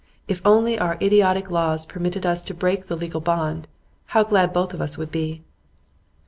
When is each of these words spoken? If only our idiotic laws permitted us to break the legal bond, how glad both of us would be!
If 0.27 0.41
only 0.43 0.79
our 0.79 0.97
idiotic 0.99 1.51
laws 1.51 1.85
permitted 1.85 2.25
us 2.25 2.41
to 2.45 2.55
break 2.55 2.87
the 2.87 2.95
legal 2.95 3.21
bond, 3.21 3.67
how 4.17 4.23
glad 4.23 4.51
both 4.51 4.73
of 4.73 4.81
us 4.81 4.97
would 4.97 5.11
be! 5.11 5.43